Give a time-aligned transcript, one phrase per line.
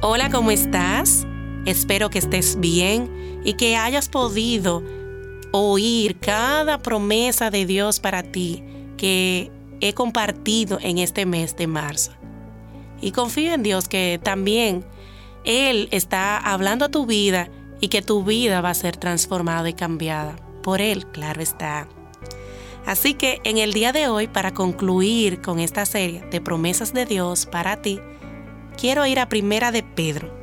[0.00, 1.26] Hola, ¿cómo estás?
[1.66, 4.82] Espero que estés bien y que hayas podido
[5.52, 8.64] oír cada promesa de Dios para ti
[8.96, 9.50] que
[9.80, 12.12] he compartido en este mes de marzo.
[13.00, 14.84] Y confío en Dios que también
[15.44, 17.48] Él está hablando a tu vida
[17.80, 20.36] y que tu vida va a ser transformada y cambiada.
[20.62, 21.88] Por Él, claro está.
[22.88, 27.04] Así que en el día de hoy, para concluir con esta serie de promesas de
[27.04, 28.00] Dios para ti,
[28.78, 30.34] quiero ir a Primera de Pedro.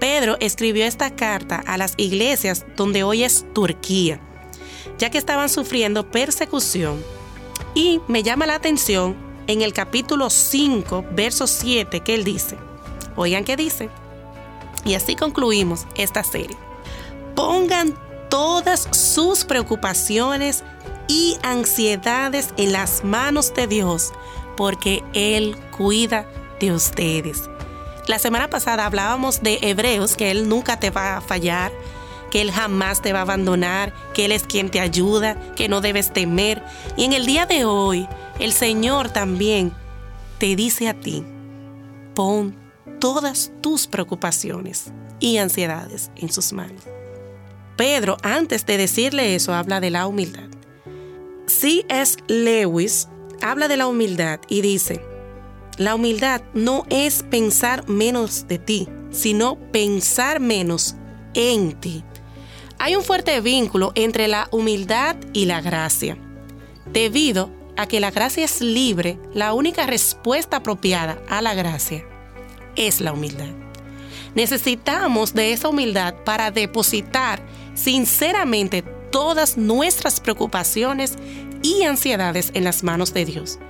[0.00, 4.18] Pedro escribió esta carta a las iglesias donde hoy es Turquía,
[4.96, 7.04] ya que estaban sufriendo persecución.
[7.74, 9.14] Y me llama la atención
[9.46, 12.56] en el capítulo 5, verso 7, que él dice,
[13.14, 13.90] oigan qué dice,
[14.86, 16.56] y así concluimos esta serie.
[17.34, 17.94] Pongan
[18.30, 20.64] todas sus preocupaciones
[21.12, 24.14] y ansiedades en las manos de Dios,
[24.56, 26.26] porque Él cuida
[26.58, 27.50] de ustedes.
[28.06, 31.70] La semana pasada hablábamos de Hebreos, que Él nunca te va a fallar,
[32.30, 35.82] que Él jamás te va a abandonar, que Él es quien te ayuda, que no
[35.82, 36.62] debes temer.
[36.96, 38.08] Y en el día de hoy,
[38.40, 39.70] el Señor también
[40.38, 41.22] te dice a ti,
[42.14, 42.56] pon
[43.00, 44.86] todas tus preocupaciones
[45.20, 46.84] y ansiedades en sus manos.
[47.76, 50.51] Pedro, antes de decirle eso, habla de la humildad.
[51.46, 52.16] C.S.
[52.28, 53.08] Lewis
[53.40, 55.04] habla de la humildad y dice,
[55.78, 60.96] la humildad no es pensar menos de ti, sino pensar menos
[61.34, 62.04] en ti.
[62.78, 66.18] Hay un fuerte vínculo entre la humildad y la gracia.
[66.92, 72.04] Debido a que la gracia es libre, la única respuesta apropiada a la gracia
[72.76, 73.50] es la humildad.
[74.34, 77.42] Necesitamos de esa humildad para depositar
[77.74, 81.16] sinceramente todas nuestras preocupaciones
[81.62, 83.60] y ansiedades en las manos de Dios.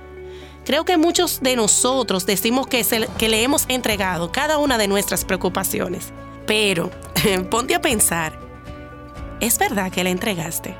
[0.65, 2.83] Creo que muchos de nosotros decimos que,
[3.27, 6.13] le hemos entregado cada una de nuestras preocupaciones,
[6.47, 6.89] pero
[7.51, 8.39] ponte a pensar,
[9.39, 10.75] ¿es verdad que le entregaste?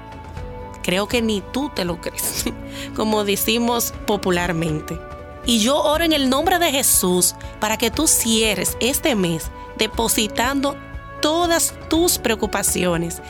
[0.82, 2.46] Creo que ni tú te lo crees,
[2.96, 5.00] como decimos popularmente.
[5.46, 10.78] Y yo oro en el nombre de Jesús para que tú cierres este mes depositando
[11.22, 13.22] todas tus preocupaciones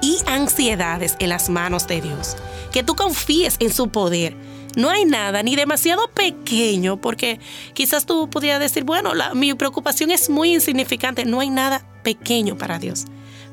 [0.00, 2.36] y ansiedades en las manos de Dios.
[2.72, 4.36] Que tú confíes en su poder.
[4.76, 7.40] No hay nada ni demasiado pequeño, porque
[7.74, 11.24] quizás tú pudieras decir, bueno, mi preocupación es muy insignificante.
[11.24, 13.04] No hay nada pequeño para Dios,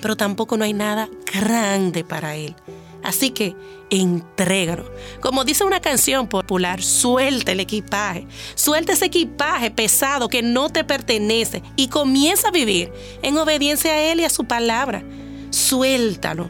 [0.01, 2.55] pero tampoco no hay nada grande para Él.
[3.03, 3.55] Así que
[3.89, 4.91] entrégalo.
[5.21, 8.27] Como dice una canción popular, suelta el equipaje.
[8.53, 12.91] Suelta ese equipaje pesado que no te pertenece y comienza a vivir
[13.21, 15.03] en obediencia a Él y a su palabra.
[15.49, 16.49] Suéltalo.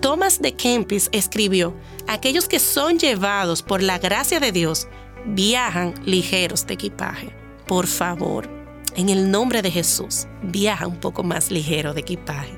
[0.00, 1.74] Thomas de Kempis escribió,
[2.06, 4.88] aquellos que son llevados por la gracia de Dios
[5.26, 7.34] viajan ligeros de equipaje.
[7.66, 8.48] Por favor,
[8.94, 12.56] en el nombre de Jesús, viaja un poco más ligero de equipaje.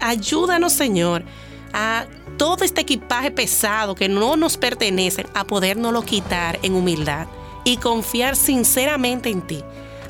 [0.00, 1.24] Ayúdanos, Señor,
[1.72, 2.06] a
[2.36, 7.26] todo este equipaje pesado que no nos pertenece, a podernoslo quitar en humildad
[7.64, 9.62] y confiar sinceramente en ti.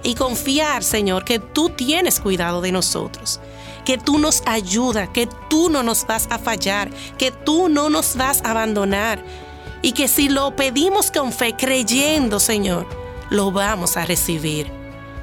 [0.02, 3.40] Y confiar, Señor, que tú tienes cuidado de nosotros,
[3.86, 8.16] que tú nos ayudas, que tú no nos vas a fallar, que tú no nos
[8.16, 9.24] vas a abandonar.
[9.80, 12.86] Y que si lo pedimos con fe, creyendo, Señor,
[13.30, 14.70] lo vamos a recibir.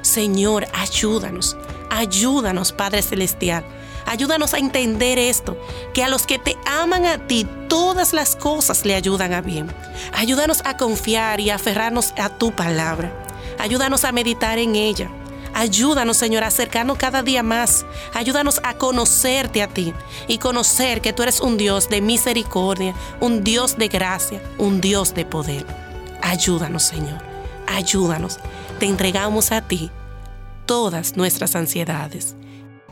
[0.02, 1.56] Señor, ayúdanos,
[1.90, 3.64] ayúdanos, Padre Celestial
[4.06, 5.56] Ayúdanos a entender esto,
[5.92, 9.72] que a los que te aman a ti, todas las cosas le ayudan a bien.
[10.12, 13.12] Ayúdanos a confiar y aferrarnos a tu palabra.
[13.58, 15.10] Ayúdanos a meditar en ella.
[15.54, 17.86] Ayúdanos, Señor, a acercarnos cada día más.
[18.12, 19.94] Ayúdanos a conocerte a ti
[20.28, 25.14] y conocer que tú eres un Dios de misericordia, un Dios de gracia, un Dios
[25.14, 25.64] de poder.
[26.22, 27.20] Ayúdanos, Señor.
[27.66, 28.38] Ayúdanos.
[28.78, 29.90] Te entregamos a ti
[30.66, 32.36] todas nuestras ansiedades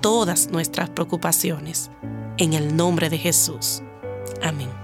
[0.02, 1.90] todas nuestras preocupaciones.
[2.36, 3.82] En el nombre de Jesús.
[4.42, 4.81] Amén.